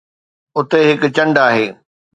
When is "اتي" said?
0.57-0.81